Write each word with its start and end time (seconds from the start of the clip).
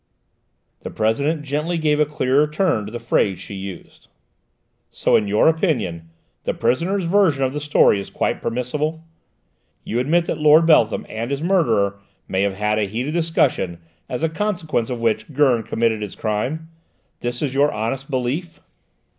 The 0.79 0.89
President 0.89 1.43
gently 1.43 1.77
gave 1.77 1.99
a 1.99 2.07
clearer 2.07 2.47
turn 2.47 2.87
to 2.87 2.91
the 2.91 2.97
phrase 2.97 3.37
she 3.37 3.53
used. 3.53 4.07
"So, 4.89 5.15
in 5.15 5.27
your 5.27 5.47
opinion, 5.47 6.09
the 6.43 6.55
prisoner's 6.55 7.05
version 7.05 7.43
of 7.43 7.53
the 7.53 7.59
story 7.59 7.99
is 7.99 8.09
quite 8.09 8.41
permissible? 8.41 9.03
You 9.83 9.99
admit 9.99 10.25
that 10.25 10.39
Lord 10.39 10.65
Beltham 10.65 11.05
and 11.07 11.29
his 11.29 11.43
murderer 11.43 11.99
may 12.27 12.41
have 12.41 12.55
had 12.55 12.79
a 12.79 12.85
heated 12.85 13.11
discussion, 13.13 13.77
as 14.09 14.23
a 14.23 14.29
consequence 14.29 14.89
of 14.89 14.99
which 15.01 15.31
Gurn 15.33 15.61
committed 15.61 16.01
this 16.01 16.15
crime? 16.15 16.69
That 17.19 17.39
is 17.39 17.53
your 17.53 17.71
honest 17.71 18.09
belief?" 18.09 18.59